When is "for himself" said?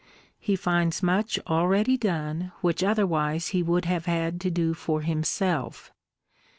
4.73-5.91